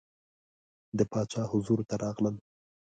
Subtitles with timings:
[0.97, 2.35] د باچا حضور ته راغلل.